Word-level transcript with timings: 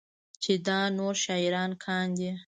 چې 0.43 0.53
دا 0.67 0.79
نور 0.97 1.15
شاعران 1.25 1.71
کاندي 1.83 2.31